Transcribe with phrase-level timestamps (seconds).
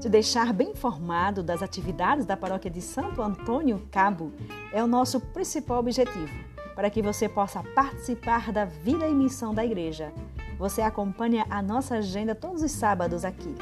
[0.00, 4.32] Te deixar bem informado das atividades da paróquia de Santo Antônio Cabo
[4.72, 6.34] é o nosso principal objetivo,
[6.74, 10.10] para que você possa participar da vida e missão da igreja.
[10.58, 13.54] Você acompanha a nossa agenda todos os sábados aqui